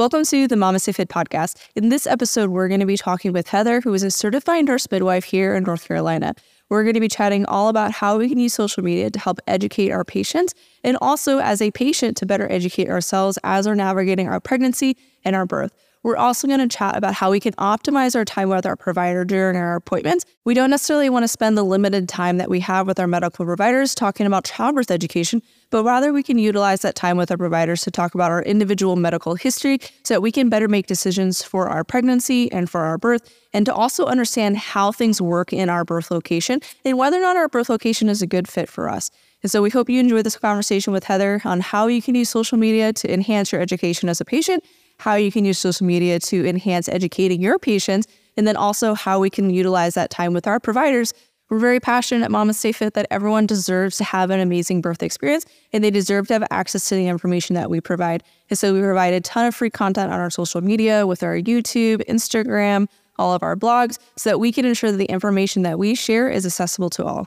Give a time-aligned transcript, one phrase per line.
[0.00, 1.58] Welcome to the MamasteFit podcast.
[1.76, 4.90] In this episode, we're going to be talking with Heather, who is a certified nurse
[4.90, 6.34] midwife here in North Carolina.
[6.70, 9.40] We're going to be chatting all about how we can use social media to help
[9.46, 14.26] educate our patients and also as a patient to better educate ourselves as we're navigating
[14.26, 15.70] our pregnancy and our birth.
[16.02, 19.22] We're also going to chat about how we can optimize our time with our provider
[19.22, 20.24] during our appointments.
[20.46, 23.44] We don't necessarily want to spend the limited time that we have with our medical
[23.44, 27.82] providers talking about childbirth education, but rather we can utilize that time with our providers
[27.82, 31.68] to talk about our individual medical history so that we can better make decisions for
[31.68, 35.84] our pregnancy and for our birth, and to also understand how things work in our
[35.84, 39.10] birth location and whether or not our birth location is a good fit for us.
[39.42, 42.30] And so we hope you enjoy this conversation with Heather on how you can use
[42.30, 44.64] social media to enhance your education as a patient
[45.00, 49.18] how you can use social media to enhance educating your patients, and then also how
[49.18, 51.14] we can utilize that time with our providers.
[51.48, 55.82] We're very passionate at MamasteFit that everyone deserves to have an amazing birth experience and
[55.82, 58.22] they deserve to have access to the information that we provide.
[58.50, 61.34] And so we provide a ton of free content on our social media with our
[61.34, 62.86] YouTube, Instagram,
[63.18, 66.28] all of our blogs, so that we can ensure that the information that we share
[66.28, 67.26] is accessible to all.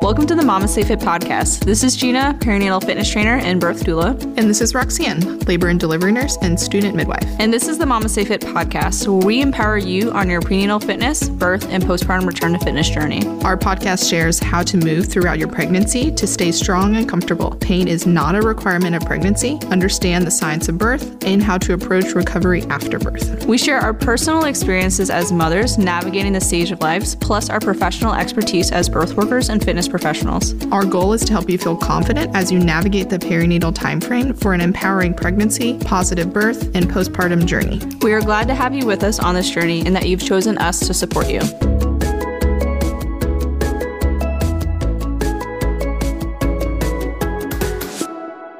[0.00, 1.64] Welcome to the MamasteFit podcast.
[1.64, 4.12] This is Gina, perinatal fitness trainer and birth doula.
[4.38, 7.24] And this is Roxanne, labor and delivery nurse and student midwife.
[7.40, 11.68] And this is the MamasteFit podcast, where we empower you on your prenatal fitness, birth,
[11.68, 13.26] and postpartum return to fitness journey.
[13.42, 17.56] Our podcast shares how to move throughout your pregnancy to stay strong and comfortable.
[17.56, 19.58] Pain is not a requirement of pregnancy.
[19.66, 23.46] Understand the science of birth and how to approach recovery after birth.
[23.46, 28.14] We share our personal experiences as mothers navigating the stage of lives, plus our professional
[28.14, 30.54] expertise as birth workers and fitness professionals.
[30.66, 34.54] Our goal is to help you feel confident as you navigate the perinatal timeframe for
[34.54, 37.80] an empowering pregnancy, positive birth, and postpartum journey.
[38.02, 40.58] We are glad to have you with us on this journey and that you've chosen
[40.58, 41.40] us to support you.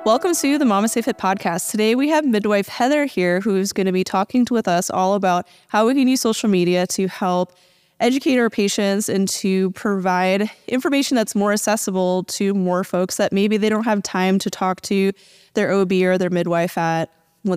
[0.08, 1.70] Welcome to the MamasteFit podcast.
[1.70, 5.46] Today we have midwife Heather here who's going to be talking with us all about
[5.68, 7.52] how we can use social media to help
[8.00, 13.56] educate our patients and to provide information that's more accessible to more folks that maybe
[13.56, 15.12] they don't have time to talk to
[15.54, 17.10] their OB or their midwife at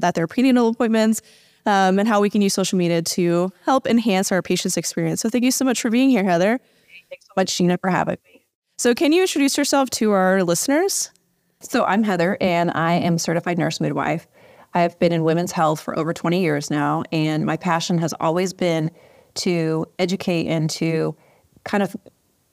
[0.04, 1.22] at their prenatal appointments,
[1.66, 5.20] um, and how we can use social media to help enhance our patients' experience.
[5.22, 6.60] So thank you so much for being here, Heather.
[7.10, 8.46] Thanks so much, Gina, for having me.
[8.78, 11.12] So can you introduce yourself to our listeners?
[11.60, 14.28] So I'm Heather, and I am certified nurse midwife.
[14.74, 18.14] I have been in women's health for over 20 years now, and my passion has
[18.20, 18.90] always been
[19.36, 21.16] to educate and to
[21.64, 21.96] kind of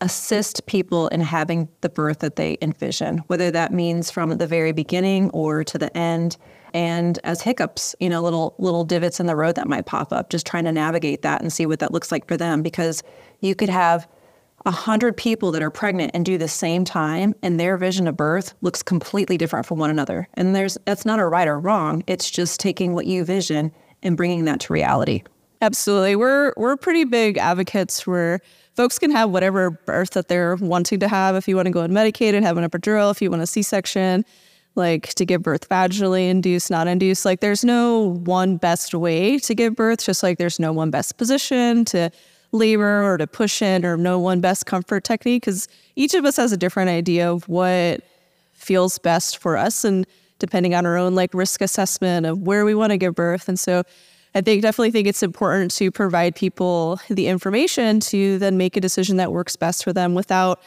[0.01, 4.73] assist people in having the birth that they envision, whether that means from the very
[4.73, 6.37] beginning or to the end.
[6.73, 10.31] And as hiccups, you know, little little divots in the road that might pop up,
[10.31, 12.63] just trying to navigate that and see what that looks like for them.
[12.63, 13.03] Because
[13.41, 14.07] you could have
[14.67, 18.17] a hundred people that are pregnant and do the same time, and their vision of
[18.17, 20.29] birth looks completely different from one another.
[20.35, 22.05] And there's that's not a right or wrong.
[22.07, 23.73] It's just taking what you vision
[24.03, 25.23] and bringing that to reality.
[25.61, 26.15] Absolutely.
[26.17, 28.41] We're we're pretty big advocates where
[28.75, 31.35] folks can have whatever birth that they're wanting to have.
[31.35, 34.25] If you want to go unmedicated, have an epidural, if you want a C-section,
[34.77, 37.25] like to give birth vaginally induced, not induced.
[37.25, 41.19] Like there's no one best way to give birth, just like there's no one best
[41.19, 42.11] position to
[42.53, 45.67] labor or to push in or no one best comfort technique because
[45.97, 48.01] each of us has a different idea of what
[48.53, 50.07] feels best for us and
[50.39, 53.49] depending on our own like risk assessment of where we want to give birth.
[53.49, 53.83] And so
[54.35, 58.81] I think definitely think it's important to provide people the information to then make a
[58.81, 60.61] decision that works best for them without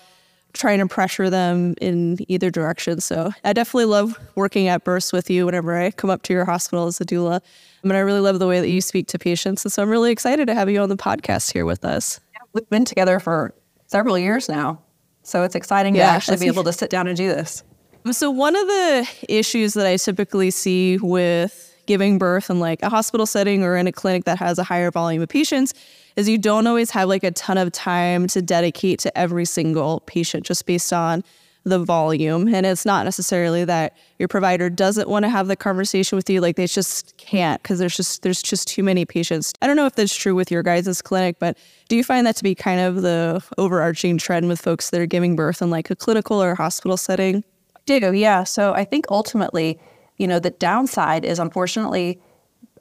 [0.53, 2.99] trying to pressure them in either direction.
[2.99, 6.45] So I definitely love working at Burst with you whenever I come up to your
[6.45, 7.39] hospital as a doula.
[7.83, 9.63] I mean, I really love the way that you speak to patients.
[9.63, 12.19] And so I'm really excited to have you on the podcast here with us.
[12.53, 13.53] We've been together for
[13.87, 14.81] several years now.
[15.23, 17.63] So it's exciting yeah, to actually be able to sit down and do this.
[18.11, 22.89] So one of the issues that I typically see with giving birth in like a
[22.89, 25.73] hospital setting or in a clinic that has a higher volume of patients
[26.15, 29.99] is you don't always have like a ton of time to dedicate to every single
[30.05, 31.21] patient just based on
[31.65, 32.47] the volume.
[32.47, 36.39] And it's not necessarily that your provider doesn't want to have the conversation with you,
[36.39, 39.51] like they just can't because there's just there's just too many patients.
[39.61, 41.57] I don't know if that's true with your guys' clinic, but
[41.89, 45.05] do you find that to be kind of the overarching trend with folks that are
[45.05, 47.43] giving birth in like a clinical or hospital setting?
[47.75, 48.45] I do, yeah.
[48.45, 49.77] So I think ultimately
[50.17, 52.21] you know, the downside is unfortunately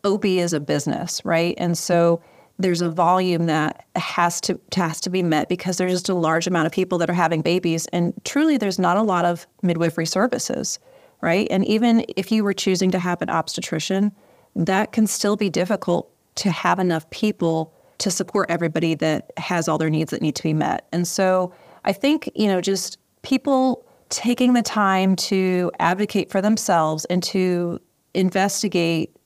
[0.04, 1.54] OB is a business, right?
[1.58, 2.22] And so
[2.58, 6.46] there's a volume that has to has to be met because there's just a large
[6.46, 10.06] amount of people that are having babies and truly there's not a lot of midwifery
[10.06, 10.78] services,
[11.22, 11.48] right?
[11.50, 14.12] And even if you were choosing to have an obstetrician,
[14.54, 19.78] that can still be difficult to have enough people to support everybody that has all
[19.78, 20.86] their needs that need to be met.
[20.92, 21.52] And so
[21.84, 27.80] I think, you know, just people taking the time to advocate for themselves and to
[28.14, 29.16] investigate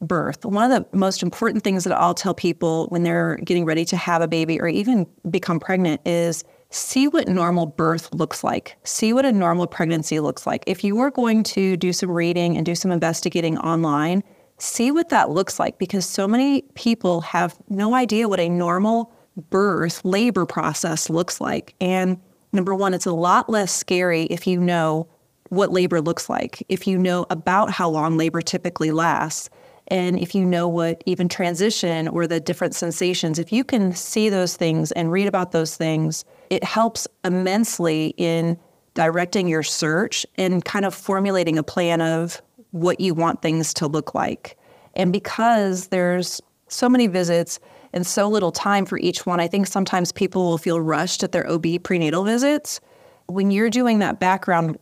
[0.00, 0.44] birth.
[0.44, 3.96] One of the most important things that I'll tell people when they're getting ready to
[3.96, 8.76] have a baby or even become pregnant is see what normal birth looks like.
[8.84, 10.62] See what a normal pregnancy looks like.
[10.66, 14.22] If you are going to do some reading and do some investigating online,
[14.58, 19.12] see what that looks like because so many people have no idea what a normal
[19.50, 21.74] birth, labor process looks like.
[21.80, 22.20] And
[22.52, 25.08] number one, it's a lot less scary if you know
[25.50, 29.48] what labor looks like, if you know about how long labor typically lasts,
[29.88, 34.28] and if you know what even transition or the different sensations, if you can see
[34.28, 38.58] those things and read about those things, it helps immensely in
[38.92, 42.42] directing your search and kind of formulating a plan of
[42.72, 44.58] what you want things to look like.
[44.94, 47.58] And because there's so many visits
[47.92, 51.32] and so little time for each one, I think sometimes people will feel rushed at
[51.32, 52.80] their OB prenatal visits.
[53.26, 54.78] When you're doing that background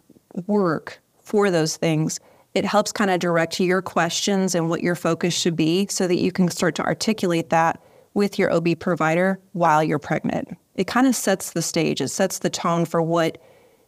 [0.47, 2.21] work for those things,
[2.55, 6.19] it helps kind of direct your questions and what your focus should be so that
[6.19, 7.81] you can start to articulate that
[8.15, 10.57] with your OB provider while you're pregnant.
[10.75, 13.39] It kind of sets the stage, it sets the tone for what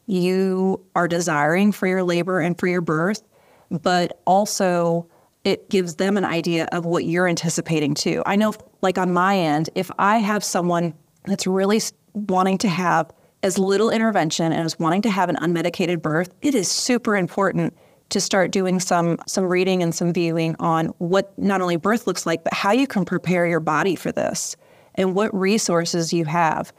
[0.07, 3.23] you are desiring for your labor and for your birth,
[3.71, 5.09] but also
[5.45, 8.23] it gives them an idea of what you're anticipating too.
[8.27, 10.95] I know, like on my end, if I have someone
[11.25, 11.81] that's really
[12.13, 13.11] wanting to have
[13.43, 17.77] as little intervention and is wanting to have an unmedicated birth, it is super important
[18.11, 22.27] to start doing some some reading and some viewing on what not only birth looks
[22.27, 24.57] like, but how you can prepare your body for this
[24.95, 26.73] and what resources you have.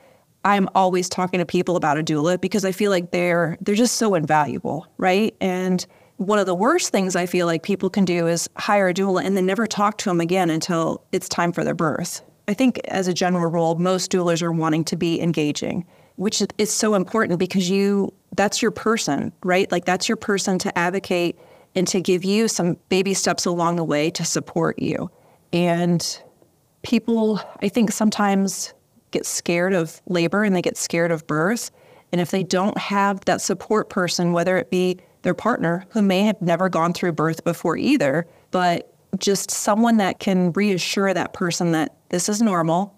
[0.46, 3.98] I'm always talking to people about a doula because I feel like they're they're just
[3.98, 5.36] so invaluable, right?
[5.40, 5.86] And
[6.20, 9.24] one of the worst things I feel like people can do is hire a doula
[9.26, 12.22] and then never talk to them again until it's time for their birth.
[12.48, 15.86] I think as a general rule, most doulas are wanting to be engaging
[16.20, 19.72] which is so important because you that's your person, right?
[19.72, 21.40] Like that's your person to advocate
[21.76, 25.10] and to give you some baby steps along the way to support you.
[25.54, 26.22] And
[26.84, 28.74] people, I think sometimes
[29.12, 31.72] get scared of labor and they get scared of birth.
[32.12, 36.24] And if they don't have that support person, whether it be their partner who may
[36.24, 41.72] have never gone through birth before either, but just someone that can reassure that person
[41.72, 42.96] that this is normal,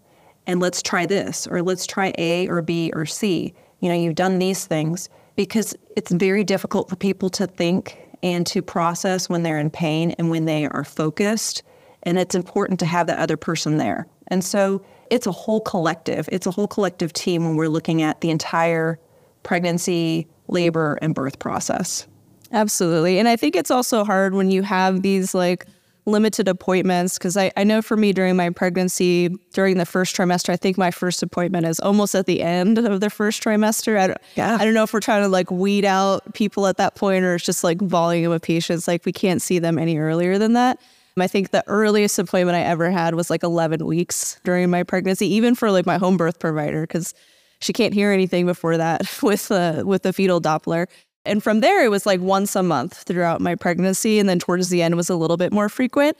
[0.47, 3.53] and let's try this or let's try A or B or C.
[3.79, 8.45] You know, you've done these things because it's very difficult for people to think and
[8.47, 11.63] to process when they're in pain and when they are focused.
[12.03, 14.07] And it's important to have that other person there.
[14.27, 18.21] And so it's a whole collective, it's a whole collective team when we're looking at
[18.21, 18.99] the entire
[19.43, 22.07] pregnancy, labor, and birth process.
[22.51, 23.19] Absolutely.
[23.19, 25.65] And I think it's also hard when you have these like
[26.05, 30.49] limited appointments because I, I know for me during my pregnancy during the first trimester
[30.49, 34.07] i think my first appointment is almost at the end of the first trimester i
[34.07, 34.57] don't, yeah.
[34.59, 37.35] I don't know if we're trying to like weed out people at that point or
[37.35, 40.79] it's just like volume of patients like we can't see them any earlier than that
[41.19, 45.27] I think the earliest appointment I ever had was like 11 weeks during my pregnancy,
[45.33, 47.13] even for like my home birth provider, because
[47.59, 50.87] she can't hear anything before that with the with the fetal Doppler.
[51.25, 54.19] And from there, it was like once a month throughout my pregnancy.
[54.19, 56.17] And then towards the end was a little bit more frequent.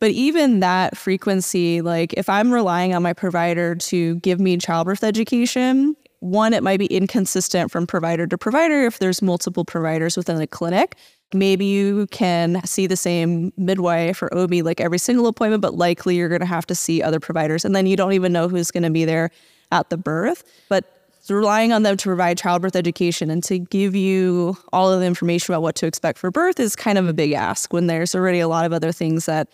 [0.00, 5.04] But even that frequency, like if I'm relying on my provider to give me childbirth
[5.04, 10.40] education, one, it might be inconsistent from provider to provider if there's multiple providers within
[10.40, 10.96] a clinic.
[11.32, 16.16] Maybe you can see the same midwife or OB like every single appointment, but likely
[16.16, 17.64] you're going to have to see other providers.
[17.64, 19.30] And then you don't even know who's going to be there
[19.70, 20.44] at the birth.
[20.68, 20.99] But
[21.30, 25.52] relying on them to provide childbirth education and to give you all of the information
[25.52, 28.40] about what to expect for birth is kind of a big ask when there's already
[28.40, 29.48] a lot of other things that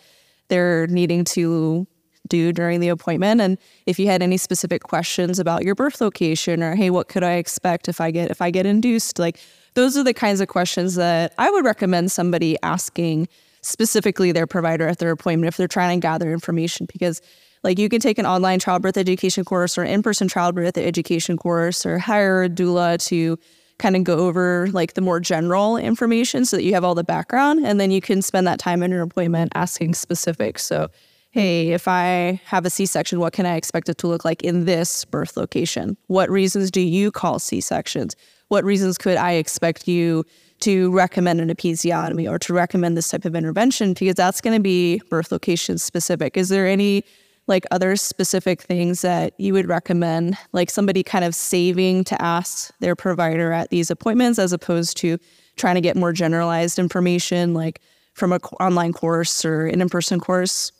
[0.47, 1.85] they're needing to
[2.27, 3.41] do during the appointment.
[3.41, 7.23] And if you had any specific questions about your birth location or hey what could
[7.23, 9.19] i expect if i get if i get induced?
[9.19, 9.39] Like
[9.73, 13.27] those are the kinds of questions that i would recommend somebody asking
[13.61, 17.21] specifically their provider at their appointment if they're trying to gather information because
[17.63, 21.99] like you can take an online childbirth education course or in-person childbirth education course or
[21.99, 23.37] hire a doula to
[23.79, 27.03] kind of go over like the more general information so that you have all the
[27.03, 30.65] background and then you can spend that time in your appointment asking specifics.
[30.65, 30.89] So,
[31.31, 34.65] hey, if I have a C-section, what can I expect it to look like in
[34.65, 35.95] this birth location?
[36.07, 38.15] What reasons do you call C-sections?
[38.47, 40.25] What reasons could I expect you
[40.59, 44.61] to recommend an episiotomy or to recommend this type of intervention because that's going to
[44.61, 46.35] be birth location specific.
[46.35, 47.03] Is there any
[47.47, 52.73] like other specific things that you would recommend, like somebody kind of saving to ask
[52.79, 55.17] their provider at these appointments as opposed to
[55.55, 57.81] trying to get more generalized information, like
[58.13, 60.71] from an online course or an in person course?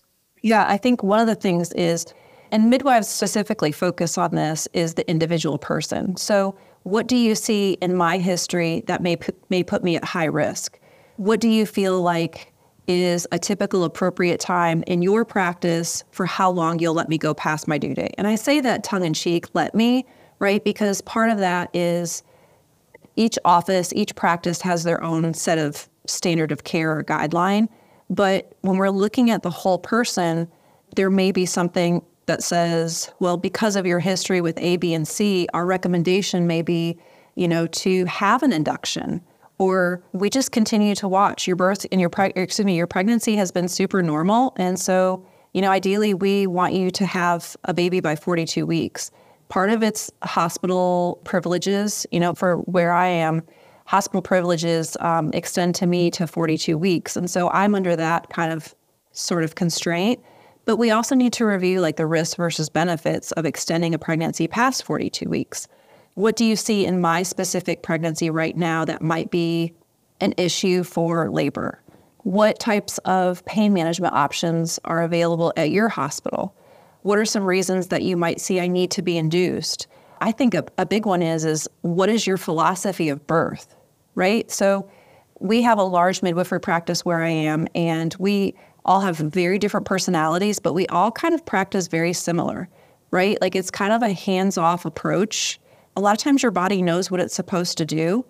[0.41, 2.05] Yeah, I think one of the things is,
[2.51, 6.15] and midwives specifically focus on this, is the individual person.
[6.17, 9.17] So, what do you see in my history that may
[9.49, 10.79] may put me at high risk?
[11.17, 12.53] What do you feel like
[12.87, 17.33] is a typical appropriate time in your practice for how long you'll let me go
[17.33, 18.15] past my due date.
[18.17, 20.05] And I say that tongue in cheek, let me,
[20.39, 20.63] right?
[20.63, 22.23] Because part of that is
[23.15, 27.67] each office, each practice has their own set of standard of care or guideline.
[28.09, 30.47] But when we're looking at the whole person,
[30.95, 35.07] there may be something that says, well, because of your history with A, B, and
[35.07, 36.97] C, our recommendation may be,
[37.35, 39.21] you know, to have an induction
[39.57, 43.35] or we just continue to watch your birth and your preg- excuse me your pregnancy
[43.35, 44.53] has been super normal.
[44.57, 49.11] And so you know ideally we want you to have a baby by 42 weeks.
[49.49, 53.41] Part of it's hospital privileges you know for where i am
[53.85, 57.15] hospital privileges um, extend to me to 42 weeks.
[57.15, 58.75] And so i'm under that kind of
[59.11, 60.19] sort of constraint.
[60.65, 64.47] But we also need to review like the risks versus benefits of extending a pregnancy
[64.47, 65.67] past 42 weeks
[66.17, 69.75] what do you see in my specific pregnancy right now that might be
[70.19, 71.79] an issue for labor?
[72.23, 76.55] What types of pain management options are available at your hospital?
[77.03, 79.85] What are some reasons that you might see I need to be induced?
[80.19, 83.75] I think a, a big one is is what is your philosophy of birth,
[84.15, 84.49] right?
[84.49, 84.89] So
[85.39, 88.55] we have a large midwifery practice where I am, and we
[88.85, 92.69] all have very different personalities, but we all kind of practice very similar,
[93.11, 93.39] right?
[93.39, 95.59] Like it's kind of a hands off approach
[95.97, 98.23] a lot of times your body knows what it's supposed to do,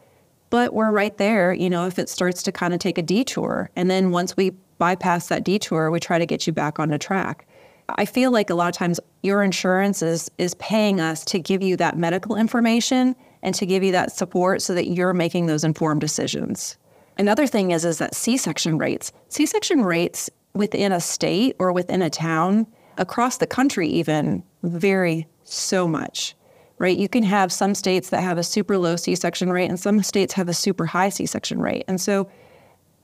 [0.49, 3.69] but we're right there, you know, if it starts to kind of take a detour.
[3.75, 6.97] And then once we bypass that detour, we try to get you back on the
[6.97, 7.45] track.
[7.89, 11.61] I feel like a lot of times your insurance is is paying us to give
[11.61, 15.65] you that medical information and to give you that support so that you're making those
[15.65, 16.77] informed decisions.
[17.17, 19.11] Another thing is is that C-section rates.
[19.27, 22.65] C-section rates within a state or within a town
[22.97, 26.36] across the country even vary so much
[26.79, 26.97] right?
[26.97, 30.03] You can have some states that have a super low C section rate, and some
[30.03, 31.83] states have a super high C section rate.
[31.87, 32.29] And so,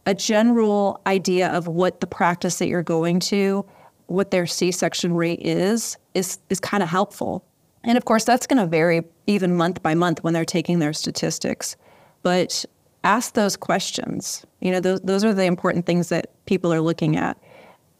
[0.06, 3.66] a general idea of what the practice that you're going to,
[4.08, 7.46] what their C section rate is, is, is kind of helpful.
[7.84, 10.94] And of course, that's going to vary even month by month when they're taking their
[10.94, 11.76] statistics.
[12.22, 12.66] But
[13.04, 14.46] ask those questions.
[14.62, 17.38] You know, those, those are the important things that people are looking at.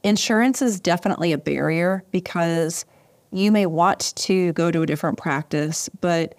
[0.04, 2.86] Insurance is definitely a barrier because
[3.34, 6.36] you may want to go to a different practice, but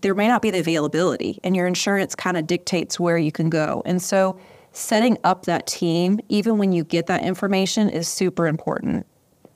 [0.00, 3.50] there may not be the availability, and your insurance kind of dictates where you can
[3.50, 3.82] go.
[3.84, 4.38] And so,
[4.72, 9.04] setting up that team, even when you get that information, is super important.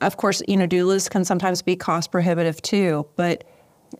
[0.01, 3.45] Of course, you know, doulas can sometimes be cost prohibitive too, but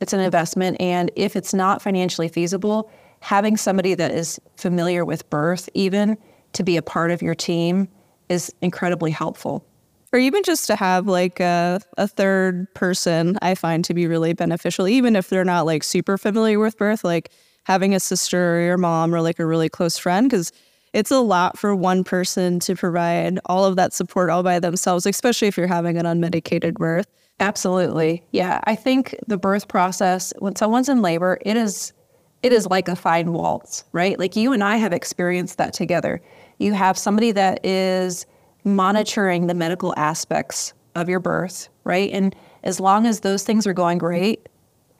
[0.01, 0.75] it's an investment.
[0.81, 2.91] And if it's not financially feasible,
[3.21, 6.17] having somebody that is familiar with birth, even
[6.51, 7.87] to be a part of your team,
[8.27, 9.65] is incredibly helpful
[10.15, 14.33] or even just to have like a, a third person i find to be really
[14.33, 17.31] beneficial even if they're not like super familiar with birth like
[17.65, 20.53] having a sister or your mom or like a really close friend because
[20.93, 25.05] it's a lot for one person to provide all of that support all by themselves
[25.05, 27.07] especially if you're having an unmedicated birth.
[27.41, 28.23] Absolutely.
[28.31, 31.91] Yeah i think the birth process when someone's in labor it is
[32.41, 34.17] it is like a fine waltz right?
[34.17, 36.21] Like you and i have experienced that together.
[36.57, 38.25] You have somebody that is
[38.65, 42.11] monitoring the medical aspects of your birth, right?
[42.11, 44.49] And as long as those things are going great,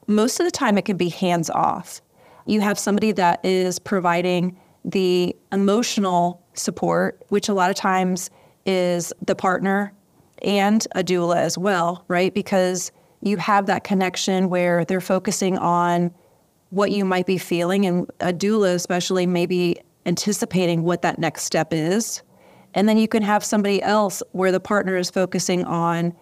[0.06, 2.00] most of the time it can be hands off.
[2.46, 8.30] You have somebody that is providing the emotional support, which a lot of times
[8.64, 9.92] is the partner
[10.42, 12.32] and a doula as well, right?
[12.32, 16.14] Because you have that connection where they're focusing on
[16.70, 21.72] what you might be feeling, and a doula, especially, maybe anticipating what that next step
[21.72, 22.22] is
[22.76, 26.14] and then you can have somebody else where the partner is focusing on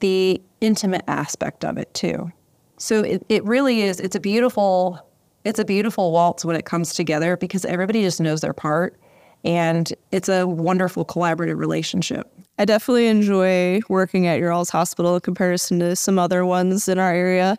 [0.00, 2.32] the intimate aspect of it too.
[2.78, 4.98] So it, it really is, it's a beautiful,
[5.44, 8.98] it's a beautiful waltz when it comes together because everybody just knows their part
[9.44, 12.26] and it's a wonderful collaborative relationship.
[12.58, 16.98] I definitely enjoy working at your all's hospital in comparison to some other ones in
[16.98, 17.58] our area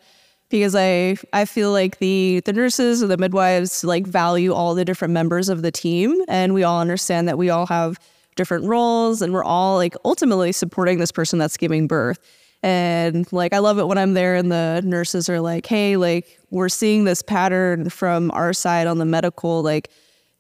[0.50, 4.86] because I I feel like the the nurses or the midwives like value all the
[4.86, 8.00] different members of the team and we all understand that we all have
[8.36, 12.20] different roles and we're all like ultimately supporting this person that's giving birth.
[12.62, 16.40] And like I love it when I'm there and the nurses are like, "Hey, like
[16.50, 19.90] we're seeing this pattern from our side on the medical like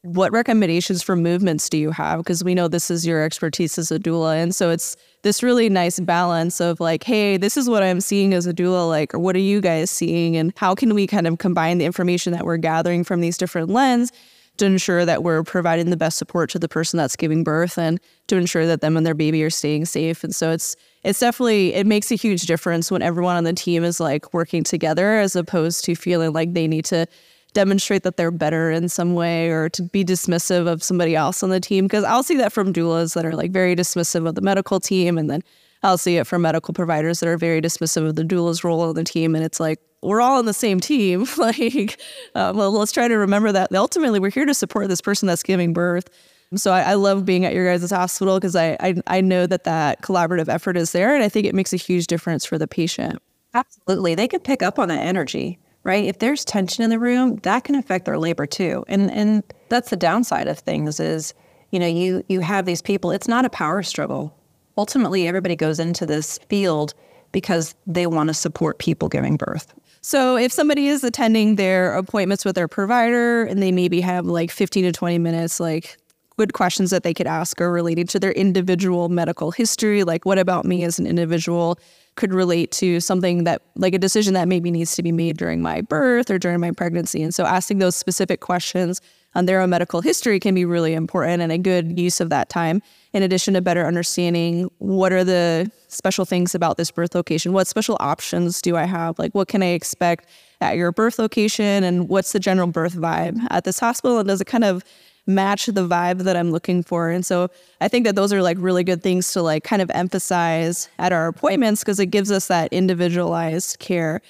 [0.04, 3.90] what recommendations for movements do you have because we know this is your expertise as
[3.90, 7.82] a doula and so it's this really nice balance of like hey this is what
[7.82, 10.94] i'm seeing as a doula like or what are you guys seeing and how can
[10.94, 14.12] we kind of combine the information that we're gathering from these different lens
[14.57, 18.00] to ensure that we're providing the best support to the person that's giving birth and
[18.27, 20.24] to ensure that them and their baby are staying safe.
[20.24, 23.83] And so it's it's definitely it makes a huge difference when everyone on the team
[23.83, 27.07] is like working together as opposed to feeling like they need to
[27.53, 31.50] demonstrate that they're better in some way or to be dismissive of somebody else on
[31.50, 31.86] the team.
[31.86, 35.17] Because I'll see that from doulas that are like very dismissive of the medical team.
[35.17, 35.43] And then
[35.83, 38.95] I'll see it from medical providers that are very dismissive of the doula's role on
[38.95, 39.36] the team.
[39.36, 41.25] And it's like, we're all on the same team.
[41.38, 42.00] like,
[42.36, 45.43] uh, well, let's try to remember that ultimately we're here to support this person that's
[45.43, 46.10] giving birth.
[46.55, 49.63] So I, I love being at your guys' hospital because I, I I know that
[49.63, 52.67] that collaborative effort is there, and I think it makes a huge difference for the
[52.67, 53.19] patient.
[53.55, 56.05] Absolutely, they can pick up on that energy right?
[56.05, 58.83] If there's tension in the room, that can affect their labor too.
[58.88, 61.33] And and that's the downside of things is,
[61.72, 64.36] you know, you you have these people, it's not a power struggle.
[64.77, 66.93] Ultimately, everybody goes into this field
[67.31, 69.74] because they want to support people giving birth.
[70.05, 74.51] So if somebody is attending their appointments with their provider and they maybe have like
[74.51, 75.98] 15 to 20 minutes like
[76.36, 80.38] good questions that they could ask are related to their individual medical history like what
[80.38, 81.79] about me as an individual
[82.15, 85.62] could relate to something that like a decision that maybe needs to be made during
[85.62, 87.24] my birth or during my pregnancy.
[87.24, 89.01] And so asking those specific questions
[89.36, 92.50] on their own medical history can be really important and a good use of that
[92.50, 92.82] time.
[93.13, 97.68] In addition to better understanding what are the special things about this birth location, what
[97.68, 99.20] special options do I have?
[99.20, 100.28] Like what can I expect
[100.62, 104.20] at your birth location and what's the general birth vibe at this hospital?
[104.20, 104.84] And does it kind of
[105.25, 107.10] match the vibe that I'm looking for.
[107.10, 107.50] And so
[107.80, 111.13] I think that those are like really good things to like kind of emphasize at
[111.13, 114.22] our appointments because it gives us that individualized care.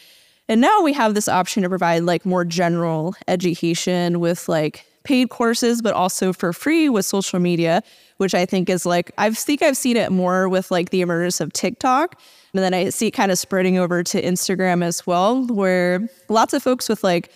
[0.47, 5.29] And now we have this option to provide like more general education with like paid
[5.29, 7.83] courses, but also for free with social media,
[8.17, 11.39] which I think is like, I think I've seen it more with like the emergence
[11.39, 12.19] of TikTok.
[12.53, 16.53] And then I see it kind of spreading over to Instagram as well, where lots
[16.53, 17.31] of folks with like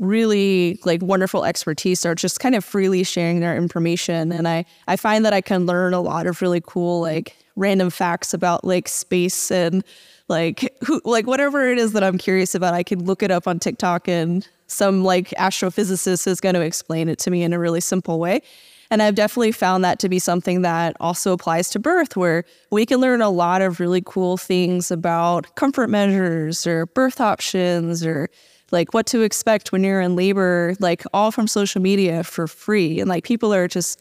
[0.00, 4.96] really like wonderful expertise are just kind of freely sharing their information and i i
[4.96, 8.88] find that i can learn a lot of really cool like random facts about like
[8.88, 9.82] space and
[10.28, 13.48] like who like whatever it is that i'm curious about i can look it up
[13.48, 17.58] on tiktok and some like astrophysicist is going to explain it to me in a
[17.58, 18.42] really simple way
[18.90, 22.86] and I've definitely found that to be something that also applies to birth, where we
[22.86, 28.30] can learn a lot of really cool things about comfort measures or birth options or
[28.70, 33.00] like what to expect when you're in labor, like all from social media for free.
[33.00, 34.00] And like people are just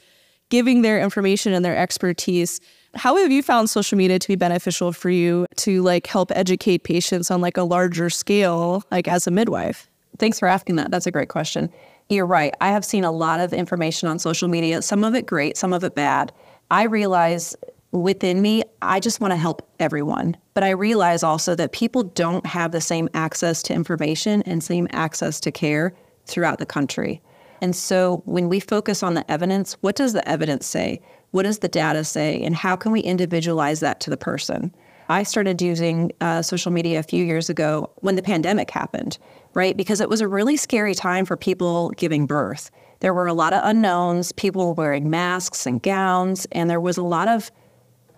[0.49, 2.61] giving their information and their expertise.
[2.95, 6.83] How have you found social media to be beneficial for you to like help educate
[6.83, 9.89] patients on like a larger scale, like as a midwife?
[10.17, 10.89] Thanks for asking that.
[10.89, 11.69] That's a great question.
[12.09, 12.53] You're right.
[12.61, 15.73] I have seen a lot of information on social media, some of it great, some
[15.73, 16.31] of it bad.
[16.71, 17.55] I realize
[17.91, 20.37] within me, I just want to help everyone.
[20.53, 24.87] But I realize also that people don't have the same access to information and same
[24.91, 25.93] access to care
[26.25, 27.21] throughout the country.
[27.61, 31.01] And so when we focus on the evidence, what does the evidence say?
[31.37, 32.41] What does the data say?
[32.41, 34.73] And how can we individualize that to the person?
[35.07, 39.19] I started using uh, social media a few years ago when the pandemic happened,
[39.53, 39.77] right?
[39.77, 42.71] Because it was a really scary time for people giving birth.
[43.01, 44.31] There were a lot of unknowns.
[44.31, 47.51] People were wearing masks and gowns, and there was a lot of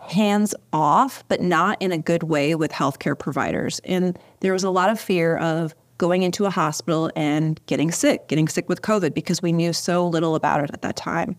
[0.08, 3.82] hands off, but not in a good way with healthcare providers.
[3.84, 8.30] And there was a lot of fear of going into a hospital and getting sick,
[8.30, 11.36] getting sick with COVID because we knew so little about it at that time.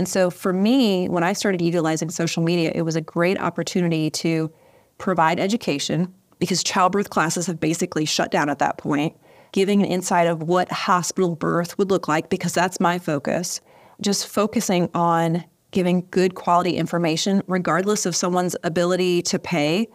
[0.00, 4.08] And so for me, when I started utilizing social media, it was a great opportunity
[4.12, 4.50] to
[4.96, 9.14] provide education because childbirth classes have basically shut down at that point,
[9.52, 13.60] giving an insight of what hospital birth would look like because that's my focus.
[14.00, 19.86] Just focusing on giving good quality information, regardless of someone's ability to pay.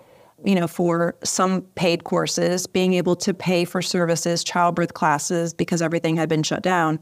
[0.43, 5.81] You know, for some paid courses, being able to pay for services, childbirth classes, because
[5.81, 6.99] everything had been shut down,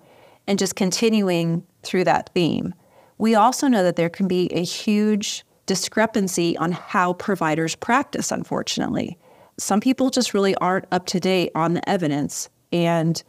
[0.48, 2.74] and just continuing through that theme.
[3.17, 9.17] We also know that there can be a huge discrepancy on how providers practice, unfortunately.
[9.58, 13.23] Some people just really aren't up to date on the evidence, and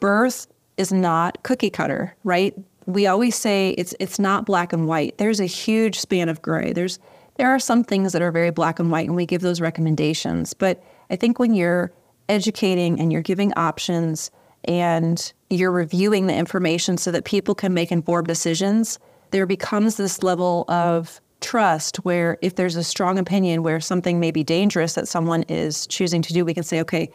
[0.00, 2.54] birth is not cookie cutter, right?
[2.88, 5.18] we always say it's it's not black and white.
[5.18, 6.72] There's a huge span of gray.
[6.72, 6.98] There's
[7.36, 10.54] there are some things that are very black and white and we give those recommendations,
[10.54, 11.92] but I think when you're
[12.30, 14.30] educating and you're giving options
[14.64, 18.98] and you're reviewing the information so that people can make informed decisions,
[19.30, 24.30] there becomes this level of trust where if there's a strong opinion where something may
[24.30, 27.10] be dangerous that someone is choosing to do, we can say, okay,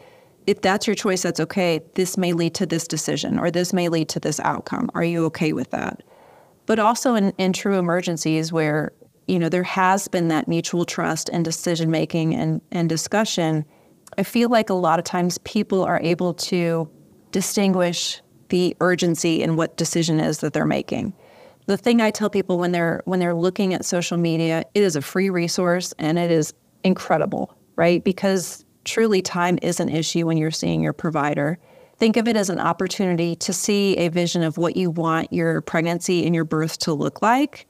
[0.47, 1.81] if that's your choice, that's okay.
[1.95, 4.89] This may lead to this decision or this may lead to this outcome.
[4.93, 6.03] Are you okay with that?
[6.65, 8.91] But also in, in true emergencies where,
[9.27, 13.65] you know, there has been that mutual trust and decision making and, and discussion,
[14.17, 16.89] I feel like a lot of times people are able to
[17.31, 21.13] distinguish the urgency in what decision is that they're making.
[21.65, 24.95] The thing I tell people when they're when they're looking at social media, it is
[24.95, 28.03] a free resource and it is incredible, right?
[28.03, 31.57] Because truly time is an issue when you're seeing your provider.
[31.97, 35.61] think of it as an opportunity to see a vision of what you want your
[35.61, 37.65] pregnancy and your birth to look like.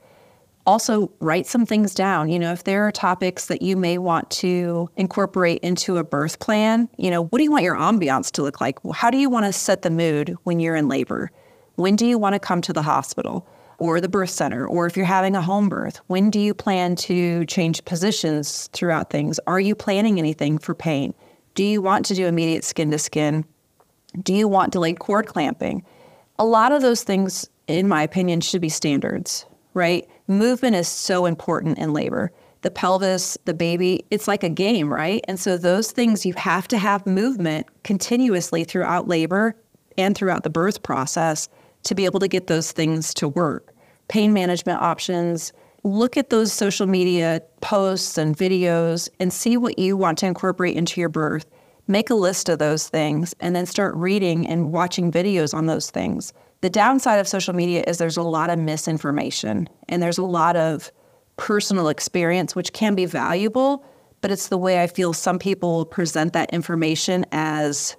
[0.66, 2.30] Also, write some things down.
[2.30, 6.40] You know, if there are topics that you may want to incorporate into a birth
[6.40, 8.80] plan, you know, what do you want your ambiance to look like?
[8.94, 11.30] How do you want to set the mood when you're in labor?
[11.76, 13.46] When do you want to come to the hospital
[13.78, 14.66] or the birth center?
[14.66, 19.10] Or if you're having a home birth, when do you plan to change positions throughout
[19.10, 19.40] things?
[19.48, 21.14] Are you planning anything for pain?
[21.56, 23.46] Do you want to do immediate skin to skin?
[24.22, 25.84] Do you want delayed cord clamping?
[26.40, 30.08] A lot of those things, in my opinion, should be standards, right?
[30.28, 32.32] Movement is so important in labor.
[32.62, 35.24] The pelvis, the baby, it's like a game, right?
[35.28, 39.56] And so those things you have to have movement continuously throughout labor
[39.98, 41.50] and throughout the birth process
[41.84, 43.74] to be able to get those things to work.
[44.08, 49.98] Pain management options, look at those social media posts and videos and see what you
[49.98, 51.46] want to incorporate into your birth
[51.88, 55.90] make a list of those things, and then start reading and watching videos on those
[55.90, 56.34] things.
[56.62, 60.56] The downside of social media is there's a lot of misinformation and there's a lot
[60.56, 60.92] of
[61.36, 63.84] personal experience, which can be valuable,
[64.22, 67.98] but it's the way I feel some people present that information as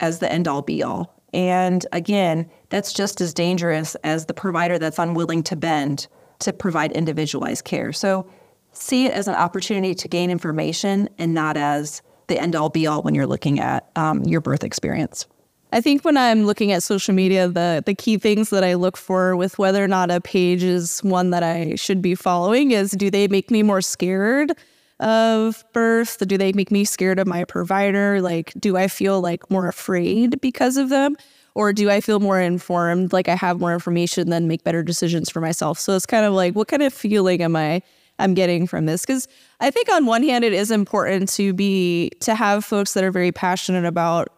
[0.00, 1.13] as the end all be all.
[1.34, 6.06] And again, that's just as dangerous as the provider that's unwilling to bend
[6.38, 7.92] to provide individualized care.
[7.92, 8.26] So
[8.72, 12.86] see it as an opportunity to gain information and not as the end all be
[12.86, 15.26] all when you're looking at um, your birth experience.
[15.72, 18.96] I think when I'm looking at social media, the the key things that I look
[18.96, 22.92] for with whether or not a page is one that I should be following is
[22.92, 24.52] do they make me more scared
[25.00, 26.18] of birth?
[26.26, 28.20] Do they make me scared of my provider?
[28.20, 31.16] Like, do I feel like more afraid because of them?
[31.54, 35.30] Or do I feel more informed, like I have more information, then make better decisions
[35.30, 35.78] for myself?
[35.78, 37.80] So it's kind of like, what kind of feeling am I
[38.18, 39.28] I'm getting from this because
[39.60, 43.10] I think on one hand it is important to be to have folks that are
[43.10, 44.28] very passionate about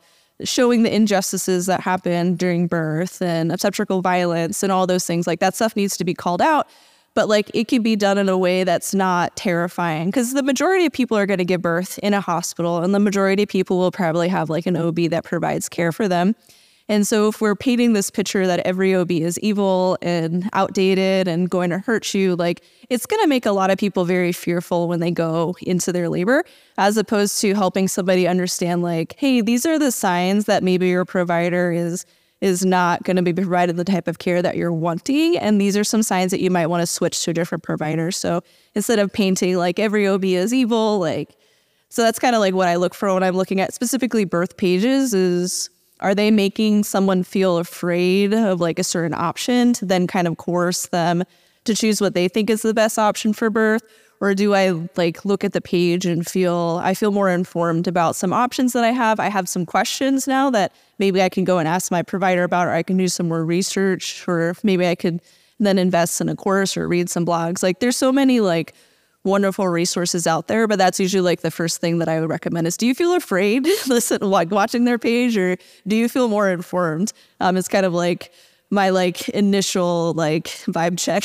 [0.45, 5.41] showing the injustices that happen during birth and obstetrical violence and all those things like
[5.41, 6.69] that stuff needs to be called out
[7.17, 10.85] but like it can be done in a way that's not terrifying because the majority
[10.85, 13.79] of people are going to give birth in a hospital and the majority of people
[13.79, 16.37] will probably have like an OB that provides care for them.
[16.89, 21.51] And so, if we're painting this picture that every OB is evil and outdated and
[21.51, 24.87] going to hurt you, like it's going to make a lot of people very fearful
[24.87, 26.45] when they go into their labor,
[26.79, 31.05] as opposed to helping somebody understand, like, hey, these are the signs that maybe your
[31.05, 32.07] provider is
[32.47, 35.77] is not going to be providing the type of care that you're wanting and these
[35.77, 38.43] are some signs that you might want to switch to a different provider so
[38.75, 41.37] instead of painting like every ob is evil like
[41.89, 44.57] so that's kind of like what i look for when i'm looking at specifically birth
[44.57, 45.69] pages is
[46.01, 50.37] are they making someone feel afraid of like a certain option to then kind of
[50.37, 51.25] coerce them
[51.65, 53.83] to choose what they think is the best option for birth?
[54.21, 58.17] Or do I like look at the page and feel I feel more informed about
[58.17, 59.21] some options that I have?
[59.21, 62.69] I have some questions now that maybe I can go and ask my provider about,
[62.69, 65.21] or I can do some more research, or maybe I could
[65.59, 67.63] then invest in a course or read some blogs.
[67.63, 68.75] Like there's so many like
[69.25, 72.67] wonderful resources out there, but that's usually like the first thing that I would recommend
[72.67, 76.49] is do you feel afraid listen like watching their page or do you feel more
[76.49, 77.13] informed?
[77.41, 78.33] Um, it's kind of like
[78.71, 81.25] my like initial like vibe check.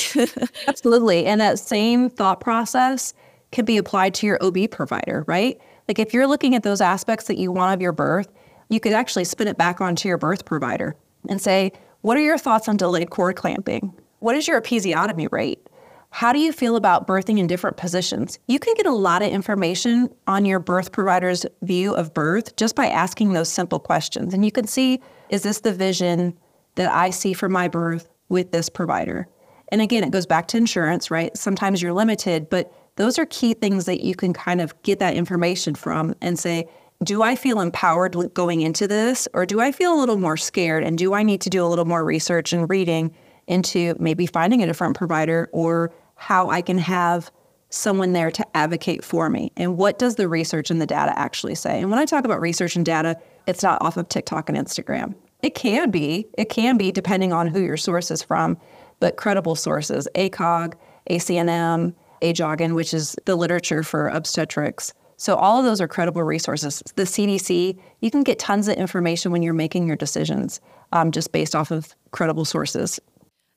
[0.67, 1.25] Absolutely.
[1.25, 3.13] And that same thought process
[3.51, 5.59] can be applied to your OB provider, right?
[5.87, 8.31] Like if you're looking at those aspects that you want of your birth,
[8.69, 10.95] you could actually spin it back onto your birth provider
[11.27, 13.93] and say, what are your thoughts on delayed cord clamping?
[14.19, 15.67] What is your episiotomy rate?
[16.11, 18.37] How do you feel about birthing in different positions?
[18.47, 22.75] You can get a lot of information on your birth provider's view of birth just
[22.75, 24.33] by asking those simple questions.
[24.33, 24.99] And you can see
[25.29, 26.37] is this the vision
[26.75, 29.27] that I see for my birth with this provider?
[29.69, 31.35] And again, it goes back to insurance, right?
[31.37, 35.15] Sometimes you're limited, but those are key things that you can kind of get that
[35.15, 36.67] information from and say,
[37.03, 40.83] do I feel empowered going into this, or do I feel a little more scared?
[40.83, 43.15] And do I need to do a little more research and reading
[43.47, 47.31] into maybe finding a different provider or how I can have
[47.71, 49.51] someone there to advocate for me.
[49.57, 51.79] And what does the research and the data actually say?
[51.79, 55.15] And when I talk about research and data, it's not off of TikTok and Instagram.
[55.41, 58.57] It can be, it can be depending on who your source is from,
[58.99, 60.73] but credible sources, ACOG,
[61.09, 64.93] ACNM, AJOGN, which is the literature for obstetrics.
[65.17, 66.81] So all of those are credible resources.
[66.95, 71.31] The CDC, you can get tons of information when you're making your decisions um, just
[71.31, 72.99] based off of credible sources.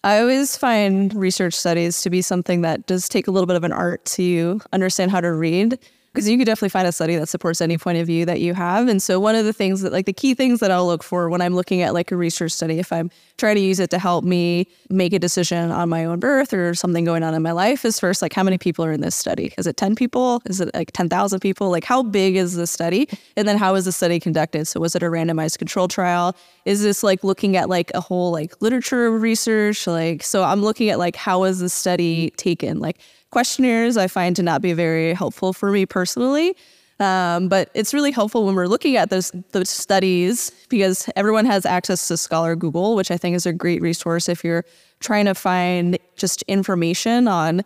[0.03, 3.65] I always find research studies to be something that does take a little bit of
[3.65, 5.79] an art to understand how to read.
[6.15, 8.55] Because you could definitely find a study that supports any point of view that you
[8.55, 8.87] have.
[8.87, 11.29] And so one of the things that like the key things that I'll look for
[11.29, 13.99] when I'm looking at like a research study, if I'm trying to use it to
[13.99, 17.53] help me make a decision on my own birth or something going on in my
[17.53, 19.53] life is first like how many people are in this study?
[19.59, 20.41] Is it 10 people?
[20.47, 21.71] Is it like 10,000 people?
[21.71, 23.09] Like how big is the study?
[23.37, 24.67] And then how is the study conducted?
[24.67, 26.37] So was it a randomized control trial?
[26.65, 29.87] Is this like looking at like a whole like literature research?
[29.87, 32.79] Like so I'm looking at like how is the study taken?
[32.79, 32.99] Like
[33.31, 36.55] questionnaires I find to not be very helpful for me personally.
[37.01, 41.67] Um, but it's really helpful when we're looking at those those studies because everyone has
[41.67, 44.65] access to Scholar Google, which I think is a great resource if you're
[45.01, 47.63] trying to find just information on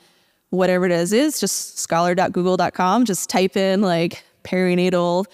[0.50, 1.12] whatever it is.
[1.12, 3.04] Is just scholar.google.com.
[3.04, 5.26] Just type in like perinatal,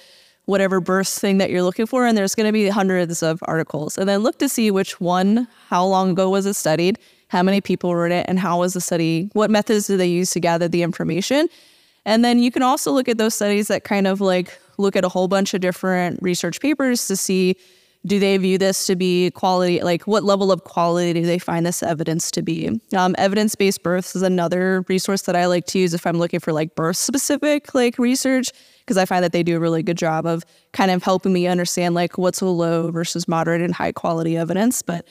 [0.46, 3.96] whatever birth thing that you're looking for, and there's going to be hundreds of articles.
[3.96, 7.60] And then look to see which one, how long ago was it studied, how many
[7.60, 10.40] people were in it, and how was the study, what methods did they use to
[10.40, 11.48] gather the information
[12.04, 15.04] and then you can also look at those studies that kind of like look at
[15.04, 17.56] a whole bunch of different research papers to see
[18.06, 21.64] do they view this to be quality like what level of quality do they find
[21.64, 22.78] this evidence to be?
[22.94, 26.52] Um, evidence-based births is another resource that i like to use if i'm looking for
[26.52, 30.26] like birth specific like research because i find that they do a really good job
[30.26, 34.36] of kind of helping me understand like what's a low versus moderate and high quality
[34.36, 34.82] evidence.
[34.82, 35.06] But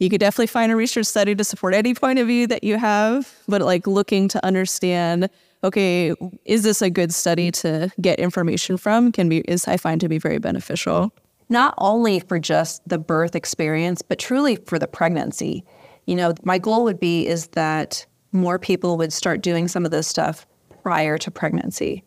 [0.00, 2.76] you could definitely find a research study to support any point of view that you
[2.76, 5.30] have but like looking to understand
[5.64, 10.00] okay, is this a good study to get information from can be is I find
[10.02, 11.12] to be very beneficial.
[11.48, 15.64] Not only for just the birth experience, but truly for the pregnancy.
[16.06, 19.90] You know, my goal would be is that more people would start doing some of
[19.90, 20.46] this stuff
[20.82, 22.04] prior to pregnancy.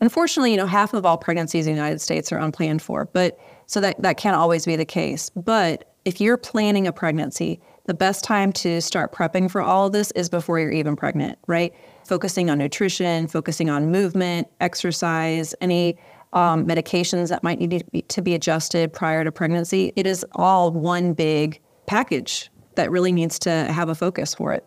[0.00, 3.38] Unfortunately, you know, half of all pregnancies in the United States are unplanned for, but
[3.66, 5.30] so that, that can't always be the case.
[5.30, 9.92] But if you're planning a pregnancy, the best time to start prepping for all of
[9.92, 11.74] this is before you're even pregnant, right?
[12.08, 15.98] Focusing on nutrition, focusing on movement, exercise, any
[16.32, 19.92] um, medications that might need to be, to be adjusted prior to pregnancy.
[19.94, 24.64] It is all one big package that really needs to have a focus for it.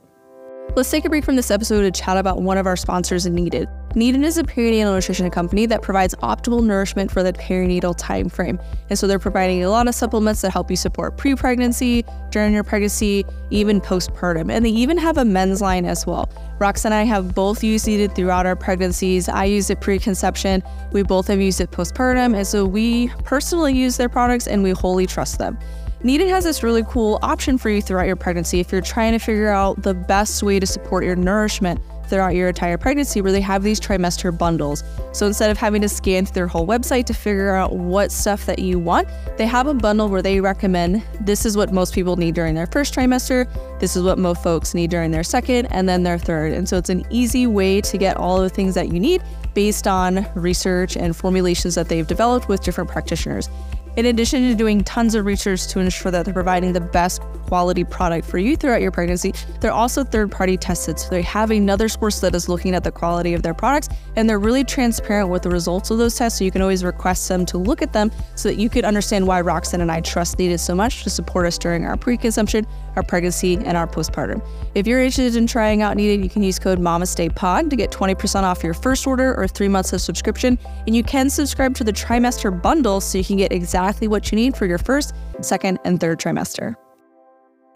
[0.74, 3.68] Let's take a break from this episode to chat about one of our sponsors, Needed.
[3.94, 8.58] Needed is a perinatal nutrition company that provides optimal nourishment for the perinatal time frame.
[8.90, 12.64] And so they're providing a lot of supplements that help you support pre-pregnancy, during your
[12.64, 14.50] pregnancy, even postpartum.
[14.50, 16.32] And they even have a men's line as well.
[16.58, 19.28] Rox and I have both used Needed throughout our pregnancies.
[19.28, 20.64] I used it pre-conception.
[20.94, 22.34] We both have used it postpartum.
[22.34, 25.60] And so we personally use their products and we wholly trust them.
[26.04, 29.20] Needed has this really cool option for you throughout your pregnancy if you're trying to
[29.20, 33.40] figure out the best way to support your nourishment throughout your entire pregnancy where they
[33.40, 34.84] have these trimester bundles.
[35.14, 38.48] So instead of having to scan through their whole website to figure out what stuff
[38.48, 42.16] that you want, they have a bundle where they recommend this is what most people
[42.16, 43.48] need during their first trimester,
[43.80, 46.52] this is what most folks need during their second, and then their third.
[46.52, 49.22] And so it's an easy way to get all the things that you need
[49.54, 53.50] based on research and formulations that they've developed with different practitioners.
[53.98, 57.84] In addition to doing tons of research to ensure that they're providing the best quality
[57.84, 60.98] product for you throughout your pregnancy, they're also third party tested.
[60.98, 64.30] So they have another source that is looking at the quality of their products and
[64.30, 66.40] they're really transparent with the results of those tests.
[66.40, 69.28] So you can always request them to look at them so that you could understand
[69.28, 72.66] why Roxanne and I trust Needed so much to support us during our pre conception,
[72.96, 74.42] our pregnancy, and our postpartum.
[74.74, 78.44] If you're interested in trying out Needed, you can use code MAMASTAYPOD to get 20%
[78.44, 80.58] off your first order or three months of subscription.
[80.88, 84.32] And you can subscribe to the trimester bundle so you can get exactly exactly what
[84.32, 86.76] you need for your first, second, and third trimester.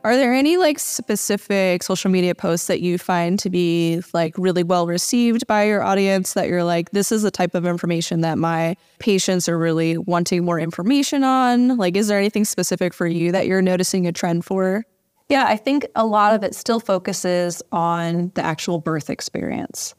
[0.03, 4.61] Are there any like specific social media posts that you find to be like really
[4.61, 8.37] well received by your audience that you're like, this is the type of information that
[8.37, 11.77] my patients are really wanting more information on?
[11.77, 14.85] Like, is there anything specific for you that you're noticing a trend for?
[15.27, 19.95] Yeah, I think a lot of it still focuses on the actual birth experience.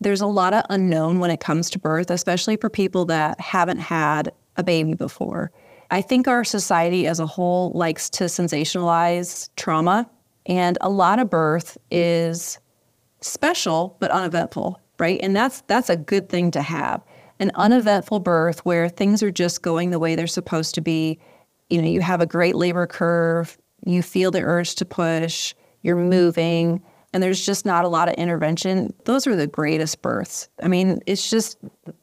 [0.00, 3.78] There's a lot of unknown when it comes to birth, especially for people that haven't
[3.78, 5.50] had a baby before.
[5.90, 10.08] I think our society as a whole likes to sensationalize trauma,
[10.44, 12.58] and a lot of birth is
[13.20, 15.18] special but uneventful, right?
[15.22, 17.02] And that's that's a good thing to have.
[17.40, 21.18] An uneventful birth where things are just going the way they're supposed to be.
[21.70, 25.96] You know, you have a great labor curve, you feel the urge to push, you're
[25.96, 28.92] moving, and there's just not a lot of intervention.
[29.04, 30.48] Those are the greatest births.
[30.62, 31.58] I mean, it's just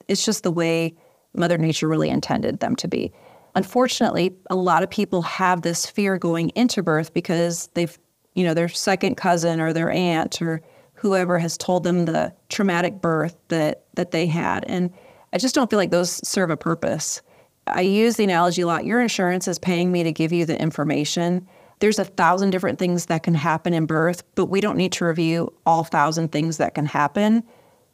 [0.08, 0.96] it's just the way
[1.38, 3.12] Mother Nature really intended them to be.
[3.56, 7.98] Unfortunately, a lot of people have this fear going into birth because they've,
[8.34, 10.62] you know, their second cousin or their aunt or
[10.94, 14.66] whoever has told them the traumatic birth that that they had.
[14.66, 14.92] And
[15.32, 17.22] I just don't feel like those serve a purpose.
[17.68, 18.86] I use the analogy a lot.
[18.86, 21.48] Your insurance is paying me to give you the information.
[21.80, 25.06] There's a thousand different things that can happen in birth, but we don't need to
[25.06, 27.44] review all thousand things that can happen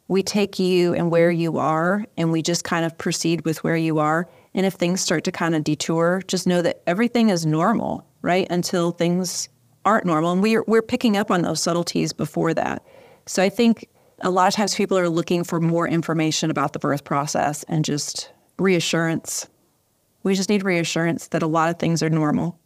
[0.08, 3.76] we take you and where you are and we just kind of proceed with where
[3.76, 4.28] you are.
[4.54, 8.46] And if things start to kind of detour, just know that everything is normal, right?
[8.50, 9.48] Until things
[9.84, 10.32] aren't normal.
[10.32, 12.84] And we're, we're picking up on those subtleties before that.
[13.26, 13.88] So I think
[14.20, 17.84] a lot of times people are looking for more information about the birth process and
[17.84, 19.48] just reassurance.
[20.22, 22.58] We just need reassurance that a lot of things are normal.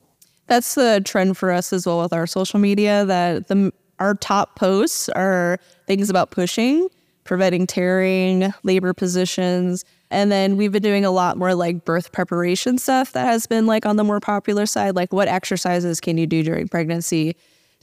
[0.47, 4.57] That's the trend for us as well with our social media that the our top
[4.57, 6.89] posts are things about pushing,
[7.27, 12.79] preventing tearing, labor positions, and then we've been doing a lot more like birth preparation
[12.79, 16.27] stuff that has been like on the more popular side, like what exercises can you
[16.27, 17.37] do during pregnancy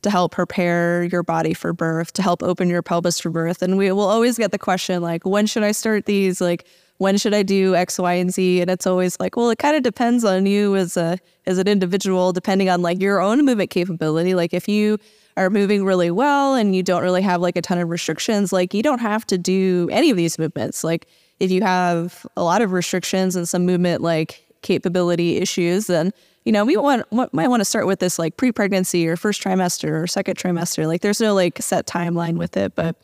[0.04, 3.62] to help prepare your body for birth, to help open your pelvis for birth.
[3.62, 6.40] And we will always get the question like when should I start these?
[6.40, 6.66] Like
[6.98, 8.62] when should I do X, Y, and Z?
[8.62, 11.68] And it's always like, well, it kind of depends on you as a as an
[11.68, 14.36] individual, depending on like your own movement capability.
[14.36, 14.98] Like if you
[15.38, 18.74] are moving really well and you don't really have like a ton of restrictions, like
[18.74, 20.84] you don't have to do any of these movements.
[20.84, 21.08] Like
[21.40, 26.12] if you have a lot of restrictions and some movement like capability issues, then
[26.46, 30.04] you know we want might want to start with this like pre-pregnancy or first trimester
[30.04, 30.88] or second trimester.
[30.88, 32.96] Like there's no like set timeline with it, but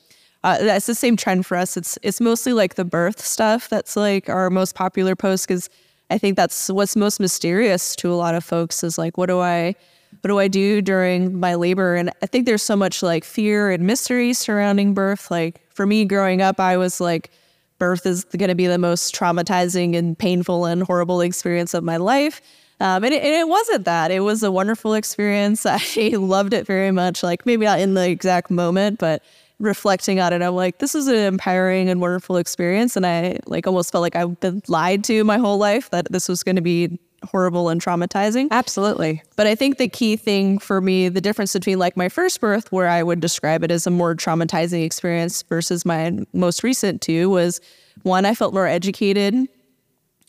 [0.43, 1.75] uh, that's the same trend for us.
[1.75, 5.69] It's it's mostly like the birth stuff that's like our most popular post because
[6.09, 9.39] I think that's what's most mysterious to a lot of folks is like what do
[9.39, 9.75] I
[10.21, 11.95] what do I do during my labor?
[11.95, 15.31] And I think there's so much like fear and mystery surrounding birth.
[15.31, 17.31] Like for me growing up, I was like
[17.79, 21.97] birth is going to be the most traumatizing and painful and horrible experience of my
[21.97, 22.41] life.
[22.81, 24.11] Um, and, it, and, it, wasn't that.
[24.11, 25.65] It was a wonderful experience.
[25.65, 25.79] I
[26.13, 27.23] loved it very much.
[27.23, 29.23] Like maybe not in the exact moment, but
[29.59, 32.95] reflecting on it, I'm like, this is an empowering and wonderful experience.
[32.95, 36.29] And I like almost felt like I've been lied to my whole life that this
[36.29, 38.47] was going to be horrible and traumatizing.
[38.51, 39.23] Absolutely.
[39.35, 42.71] But I think the key thing for me, the difference between like my first birth,
[42.71, 47.29] where I would describe it as a more traumatizing experience versus my most recent two,
[47.29, 47.61] was
[48.03, 49.47] one, I felt more educated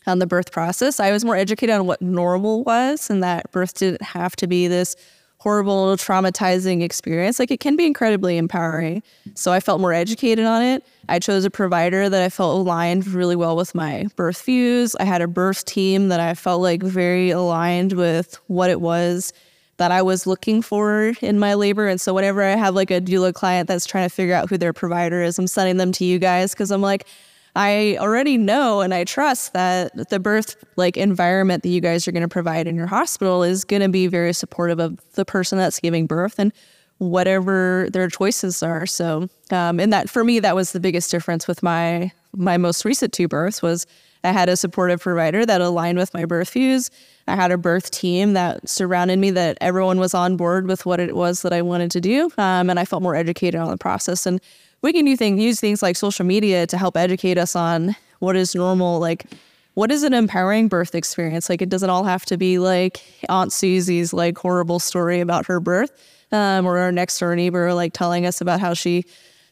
[0.07, 0.99] on the birth process.
[0.99, 4.67] I was more educated on what normal was and that birth didn't have to be
[4.67, 4.95] this
[5.41, 9.01] horrible, traumatizing experience, like it can be incredibly empowering.
[9.33, 10.85] So I felt more educated on it.
[11.09, 14.95] I chose a provider that I felt aligned really well with my birth views.
[14.99, 19.33] I had a birth team that I felt like very aligned with what it was
[19.77, 21.87] that I was looking for in my labor.
[21.87, 24.59] And so whenever I have like a doula client that's trying to figure out who
[24.59, 27.07] their provider is, I'm sending them to you guys because I'm like,
[27.55, 32.11] I already know and I trust that the birth like environment that you guys are
[32.11, 35.57] going to provide in your hospital is going to be very supportive of the person
[35.57, 36.53] that's giving birth and
[36.99, 38.85] whatever their choices are.
[38.85, 42.85] So, um, and that for me, that was the biggest difference with my my most
[42.85, 43.85] recent two births was
[44.23, 46.91] I had a supportive provider that aligned with my birth views.
[47.27, 50.99] I had a birth team that surrounded me, that everyone was on board with what
[50.99, 53.77] it was that I wanted to do, um, and I felt more educated on the
[53.77, 54.25] process.
[54.25, 54.39] And
[54.81, 58.35] we can do things, use things like social media to help educate us on what
[58.35, 59.25] is normal, like
[59.73, 61.49] what is an empowering birth experience.
[61.49, 65.59] Like it doesn't all have to be like Aunt Susie's like horrible story about her
[65.59, 65.91] birth,
[66.31, 69.05] um, or our next door neighbor like telling us about how she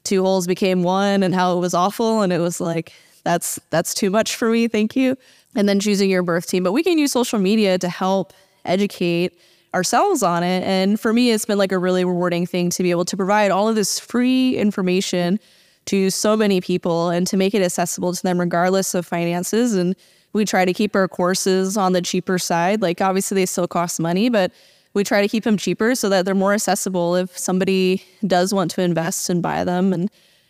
[0.03, 3.93] two holes became one and how it was awful, and it was like that's that's
[3.93, 4.67] too much for me.
[4.67, 5.17] Thank you.
[5.55, 8.33] And then choosing your birth team, but we can use social media to help
[8.65, 9.39] educate
[9.73, 10.63] ourselves on it.
[10.63, 13.51] And for me, it's been like a really rewarding thing to be able to provide
[13.51, 15.39] all of this free information
[15.85, 19.73] to so many people and to make it accessible to them regardless of finances.
[19.73, 19.95] And
[20.33, 22.81] we try to keep our courses on the cheaper side.
[22.81, 24.51] Like obviously they still cost money, but
[24.93, 28.71] we try to keep them cheaper so that they're more accessible if somebody does want
[28.71, 29.93] to invest and buy them.
[29.93, 30.09] And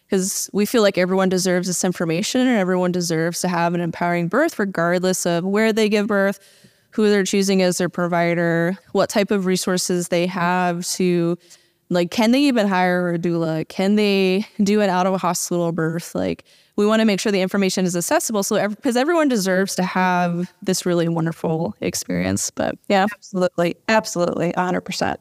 [0.10, 4.28] because we feel like everyone deserves this information and everyone deserves to have an empowering
[4.28, 6.40] birth, regardless of where they give birth,
[6.92, 11.38] who they're choosing as their provider, what type of resources they have to
[11.90, 13.68] like can they even hire a doula?
[13.68, 16.14] Can they do an out of hospital birth?
[16.14, 19.84] Like we want to make sure the information is accessible so because everyone deserves to
[19.84, 22.52] have this really wonderful experience.
[22.52, 23.76] But yeah, absolutely.
[23.88, 24.54] Absolutely.
[24.54, 25.18] 100%.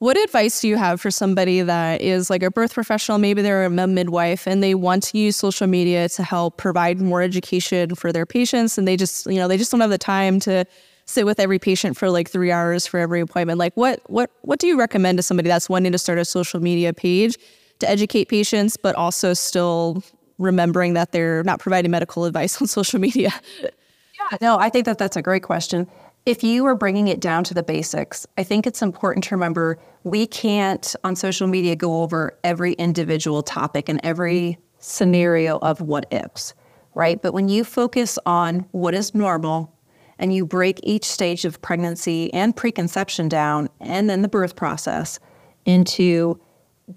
[0.00, 3.18] What advice do you have for somebody that is like a birth professional?
[3.18, 7.20] Maybe they're a midwife and they want to use social media to help provide more
[7.20, 10.38] education for their patients, and they just, you know, they just don't have the time
[10.40, 10.64] to
[11.06, 13.58] sit with every patient for like three hours for every appointment.
[13.58, 16.60] Like, what what what do you recommend to somebody that's wanting to start a social
[16.60, 17.36] media page
[17.80, 20.04] to educate patients, but also still
[20.38, 23.32] remembering that they're not providing medical advice on social media?
[23.62, 25.88] Yeah, no, I think that that's a great question
[26.26, 29.78] if you are bringing it down to the basics, I think it's important to remember
[30.04, 36.06] we can't on social media go over every individual topic and every scenario of what
[36.12, 36.54] ifs,
[36.94, 37.20] right?
[37.20, 39.74] But when you focus on what is normal
[40.18, 45.18] and you break each stage of pregnancy and preconception down and then the birth process
[45.64, 46.40] into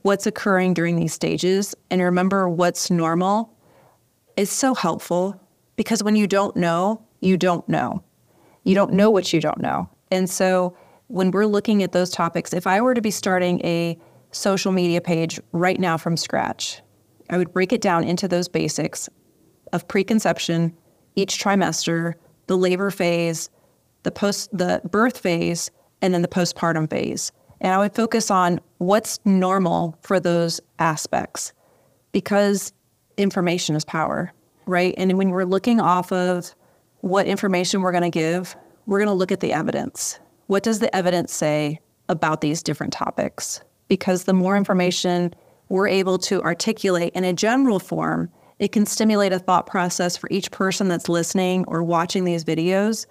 [0.01, 3.53] what's occurring during these stages and remember what's normal
[4.37, 5.39] is so helpful
[5.75, 8.03] because when you don't know, you don't know.
[8.63, 9.89] You don't know what you don't know.
[10.11, 10.75] And so
[11.07, 13.97] when we're looking at those topics, if I were to be starting a
[14.31, 16.81] social media page right now from scratch,
[17.29, 19.09] I would break it down into those basics
[19.73, 20.75] of preconception,
[21.15, 22.13] each trimester,
[22.47, 23.49] the labor phase,
[24.03, 27.31] the post the birth phase, and then the postpartum phase.
[27.59, 31.53] And I would focus on what's normal for those aspects
[32.11, 32.73] because
[33.17, 34.33] information is power,
[34.65, 34.93] right?
[34.97, 36.55] And when we're looking off of
[37.01, 40.19] what information we're going to give, we're going to look at the evidence.
[40.47, 41.79] What does the evidence say
[42.09, 43.61] about these different topics?
[43.87, 45.33] Because the more information
[45.69, 48.29] we're able to articulate in a general form,
[48.59, 53.05] it can stimulate a thought process for each person that's listening or watching these videos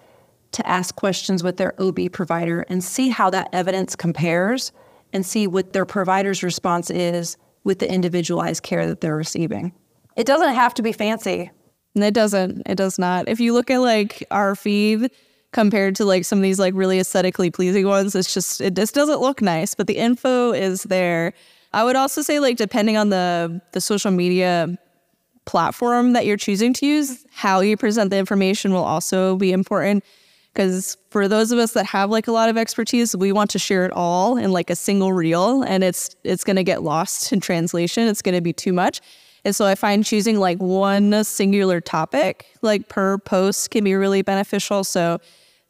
[0.52, 4.72] to ask questions with their OB provider and see how that evidence compares
[5.12, 9.72] and see what their provider's response is with the individualized care that they're receiving.
[10.16, 11.50] It doesn't have to be fancy.
[11.94, 12.62] It doesn't.
[12.66, 13.28] It does not.
[13.28, 15.10] If you look at like our feed
[15.52, 18.94] compared to like some of these like really aesthetically pleasing ones, it's just it just
[18.94, 21.32] doesn't look nice, but the info is there.
[21.72, 24.78] I would also say like depending on the the social media
[25.46, 30.04] platform that you're choosing to use, how you present the information will also be important
[30.52, 33.58] because for those of us that have like a lot of expertise we want to
[33.58, 37.32] share it all in like a single reel and it's it's going to get lost
[37.32, 39.00] in translation it's going to be too much
[39.44, 44.22] and so i find choosing like one singular topic like per post can be really
[44.22, 44.84] beneficial.
[44.84, 45.18] So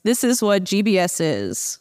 [0.02, 1.78] this is what gbs is.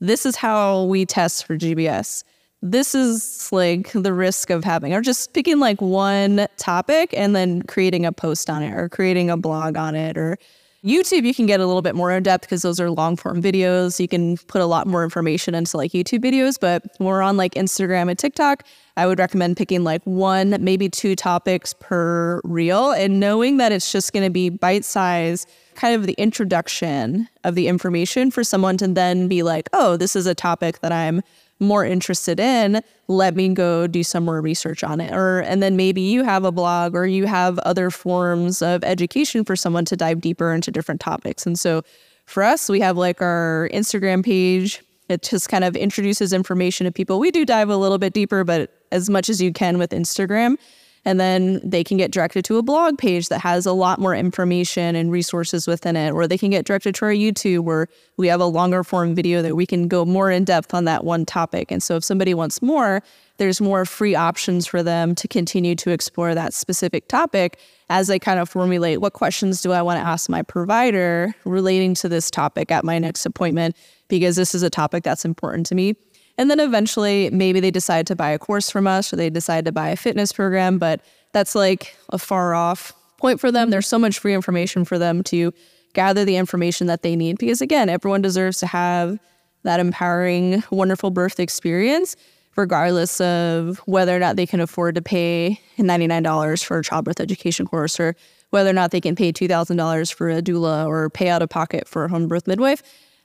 [0.00, 2.24] This is how we test for gbs
[2.62, 7.62] this is like the risk of having or just picking like one topic and then
[7.62, 10.38] creating a post on it or creating a blog on it or
[10.84, 13.40] YouTube, you can get a little bit more in depth because those are long form
[13.40, 14.00] videos.
[14.00, 16.58] You can put a lot more information into like YouTube videos.
[16.58, 18.64] But when we're on like Instagram and TikTok,
[18.96, 23.92] I would recommend picking like one, maybe two topics per reel and knowing that it's
[23.92, 28.76] just going to be bite size, kind of the introduction of the information for someone
[28.78, 31.22] to then be like, oh, this is a topic that I'm
[31.62, 35.12] more interested in, let me go do some more research on it.
[35.12, 39.44] Or and then maybe you have a blog or you have other forms of education
[39.44, 41.46] for someone to dive deeper into different topics.
[41.46, 41.82] And so
[42.26, 44.82] for us, we have like our Instagram page.
[45.08, 47.18] It just kind of introduces information to people.
[47.18, 50.56] We do dive a little bit deeper, but as much as you can with Instagram.
[51.04, 54.14] And then they can get directed to a blog page that has a lot more
[54.14, 58.28] information and resources within it, or they can get directed to our YouTube where we
[58.28, 61.26] have a longer form video that we can go more in depth on that one
[61.26, 61.72] topic.
[61.72, 63.02] And so if somebody wants more,
[63.38, 68.20] there's more free options for them to continue to explore that specific topic as they
[68.20, 72.30] kind of formulate what questions do I want to ask my provider relating to this
[72.30, 73.76] topic at my next appointment,
[74.06, 75.96] because this is a topic that's important to me.
[76.38, 79.64] And then eventually, maybe they decide to buy a course from us or they decide
[79.66, 81.00] to buy a fitness program, but
[81.32, 83.70] that's like a far off point for them.
[83.70, 85.52] There's so much free information for them to
[85.94, 89.18] gather the information that they need because, again, everyone deserves to have
[89.62, 92.16] that empowering, wonderful birth experience,
[92.56, 97.66] regardless of whether or not they can afford to pay $99 for a childbirth education
[97.66, 98.16] course or
[98.50, 101.86] whether or not they can pay $2,000 for a doula or pay out of pocket
[101.86, 102.82] for a home birth midwife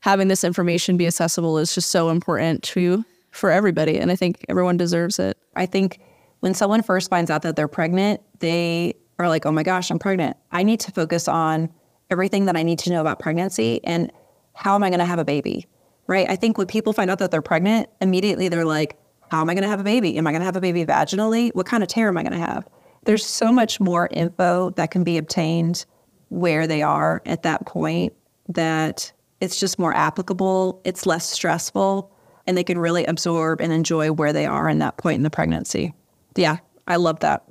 [0.08, 4.46] having this information be accessible is just so important to for everybody and i think
[4.48, 5.38] everyone deserves it.
[5.54, 6.00] I think
[6.40, 10.00] when someone first finds out that they're pregnant they are like oh my gosh i'm
[10.00, 10.38] pregnant.
[10.50, 11.70] I need to focus on
[12.10, 14.10] everything that i need to know about pregnancy and
[14.54, 15.68] how am i going to have a baby
[16.08, 16.30] right?
[16.30, 18.98] I think when people find out that they're pregnant immediately they're like
[19.30, 20.18] how am i going to have a baby?
[20.18, 21.54] Am i going to have a baby vaginally?
[21.54, 22.66] What kind of tear am i going to have?
[23.04, 25.86] There's so much more info that can be obtained
[26.30, 28.14] where they are at that point
[28.48, 29.12] that
[29.42, 32.12] it's just more applicable, it's less stressful,
[32.46, 35.30] and they can really absorb and enjoy where they are in that point in the
[35.30, 35.94] pregnancy.
[36.36, 36.58] Yeah,
[36.88, 37.44] I love that.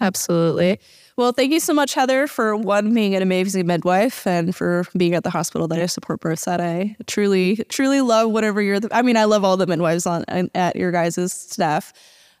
[0.00, 0.78] Absolutely.
[1.16, 5.14] Well, thank you so much, Heather, for one being an amazing midwife and for being
[5.14, 6.60] at the hospital that I support births at.
[6.60, 8.78] I truly, truly love whatever you're.
[8.78, 10.24] The, I mean, I love all the midwives on
[10.54, 11.92] at your guys' staff.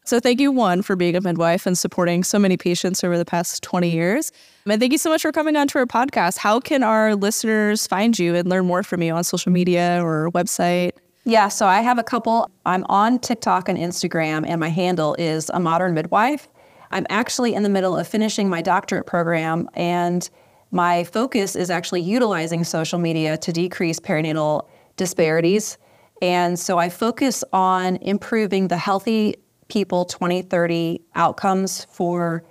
[0.04, 3.24] So thank you, one, for being a midwife and supporting so many patients over the
[3.24, 4.30] past 20 years.
[4.70, 6.38] And thank you so much for coming on to our podcast.
[6.38, 10.30] How can our listeners find you and learn more from you on social media or
[10.32, 10.92] website?
[11.24, 12.50] Yeah, so I have a couple.
[12.64, 16.48] I'm on TikTok and Instagram, and my handle is a modern midwife.
[16.90, 20.28] I'm actually in the middle of finishing my doctorate program, and
[20.70, 24.66] my focus is actually utilizing social media to decrease perinatal
[24.96, 25.76] disparities.
[26.22, 29.34] And so I focus on improving the healthy
[29.68, 32.42] people 2030 outcomes for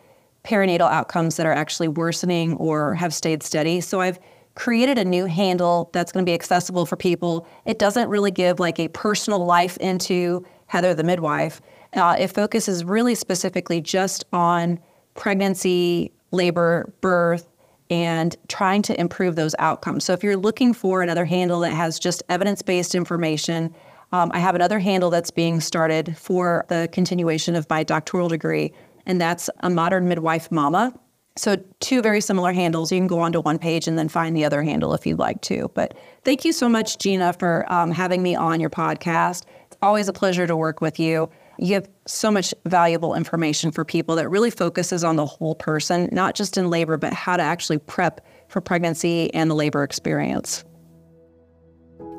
[0.48, 3.82] perinatal outcomes that are actually worsening or have stayed steady.
[3.82, 4.20] So I've
[4.56, 7.34] created a new handle that's going to be accessible for people.
[7.66, 11.62] It doesn't really give like a personal life into Heather the midwife,
[11.93, 14.80] Uh, it focuses really specifically just on
[15.16, 17.48] pregnancy, labor, birth,
[17.89, 20.04] and trying to improve those outcomes.
[20.04, 23.74] So if you're looking for another handle that has just evidence based information,
[24.12, 28.74] um, I have another handle that's being started for the continuation of my doctoral degree,
[29.08, 30.93] and that's a modern midwife mama.
[31.36, 32.91] So, two very similar handles.
[32.91, 35.41] You can go onto one page and then find the other handle if you'd like
[35.41, 35.72] to.
[35.74, 39.43] But thank you so much, Gina, for um, having me on your podcast.
[39.68, 41.30] It's always a pleasure to work with you.
[41.60, 46.10] You have so much valuable information for people that really focuses on the whole person,
[46.12, 50.64] not just in labor, but how to actually prep for pregnancy and the labor experience.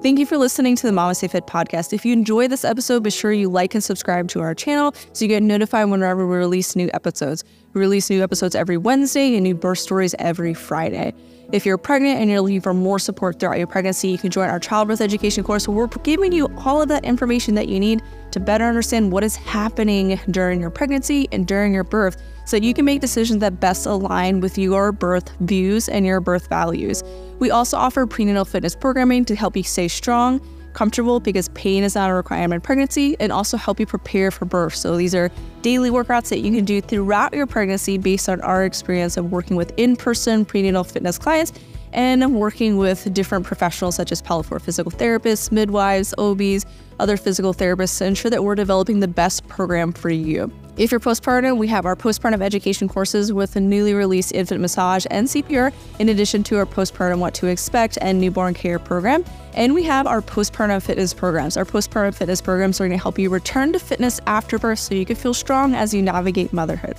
[0.01, 1.93] Thank you for listening to the MamasteFit podcast.
[1.93, 5.25] If you enjoy this episode, be sure you like and subscribe to our channel so
[5.25, 7.43] you get notified whenever we release new episodes.
[7.75, 11.13] We release new episodes every Wednesday and new birth stories every Friday.
[11.53, 14.49] If you're pregnant and you're looking for more support throughout your pregnancy, you can join
[14.49, 18.03] our childbirth education course where we're giving you all of that information that you need
[18.33, 22.73] to better understand what is happening during your pregnancy and during your birth so you
[22.73, 27.03] can make decisions that best align with your birth views and your birth values.
[27.39, 30.41] We also offer prenatal fitness programming to help you stay strong
[30.73, 34.75] comfortable because pain is not a requirement pregnancy and also help you prepare for birth.
[34.75, 35.31] So these are
[35.63, 39.57] daily workouts that you can do throughout your pregnancy based on our experience of working
[39.57, 41.53] with in-person prenatal fitness clients
[41.93, 46.67] and working with different professionals such as pelvic floor physical therapists, midwives, OBs,
[47.01, 50.53] other physical therapists to ensure that we're developing the best program for you.
[50.77, 55.07] If you're postpartum, we have our postpartum education courses with a newly released infant massage
[55.11, 59.25] and CPR, in addition to our postpartum what to expect and newborn care program.
[59.55, 61.57] And we have our postpartum fitness programs.
[61.57, 64.95] Our postpartum fitness programs are going to help you return to fitness after birth so
[64.95, 66.97] you can feel strong as you navigate motherhood.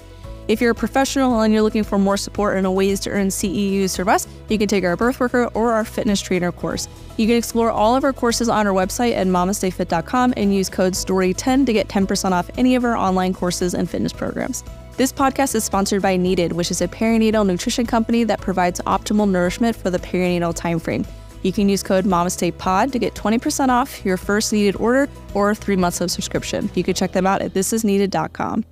[0.49, 3.95] If you're a professional and you're looking for more support and ways to earn CEUs
[3.95, 6.87] from us, you can take our birth worker or our fitness trainer course.
[7.17, 10.93] You can explore all of our courses on our website at mamastefit.com and use code
[10.93, 14.63] STORY10 to get 10% off any of our online courses and fitness programs.
[14.97, 19.29] This podcast is sponsored by Needed, which is a perinatal nutrition company that provides optimal
[19.29, 21.05] nourishment for the perinatal timeframe.
[21.41, 25.75] You can use code MAMASTAYPOD to get 20% off your first needed order or three
[25.75, 26.69] months of subscription.
[26.75, 28.65] You can check them out at thisisneeded.com.